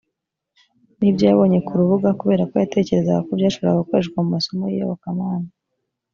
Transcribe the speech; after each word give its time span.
n 0.97 1.01
ibyo 1.09 1.23
yabonye 1.29 1.59
ku 1.65 1.71
rubuga 1.79 2.09
kubera 2.19 2.43
ko 2.49 2.53
yatekerezaga 2.61 3.25
ko 3.27 3.31
byashoboraga 3.39 3.81
gukoreshwa 3.81 4.17
mu 4.23 4.29
masomo 4.35 4.63
y 4.67 4.75
iyobokamana 4.77 5.49